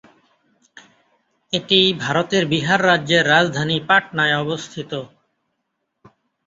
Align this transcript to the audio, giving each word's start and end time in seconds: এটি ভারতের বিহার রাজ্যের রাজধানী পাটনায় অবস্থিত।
এটি 1.53 1.79
ভারতের 2.03 2.43
বিহার 2.53 2.79
রাজ্যের 2.85 3.23
রাজধানী 3.33 3.77
পাটনায় 3.89 4.35
অবস্থিত। 4.37 4.91